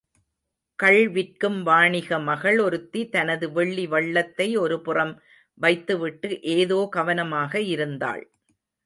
கள் 0.79 1.01
விற்கும் 1.07 1.59
வாணிக 1.63 2.17
மகள் 2.19 2.57
ஒருத்தி 2.59 3.01
தனது 3.09 3.47
வெள்ளி 3.51 3.85
வள்ளத்தை 3.87 4.47
ஒரு 4.57 4.77
புறம் 4.81 5.13
வைத்துவிட்டு 5.57 6.31
ஏதோ 6.55 6.79
கவனமாக 6.89 7.61
இருந்தாள். 7.73 8.23